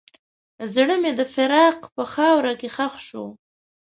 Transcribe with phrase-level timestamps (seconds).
[0.73, 3.25] زړه مې د فراق په خاوره کې ښخ شو.